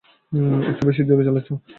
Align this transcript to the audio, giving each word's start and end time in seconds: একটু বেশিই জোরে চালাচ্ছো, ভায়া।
একটু 0.71 0.83
বেশিই 0.87 1.05
জোরে 1.05 1.23
চালাচ্ছো, 1.23 1.53
ভায়া। 1.55 1.69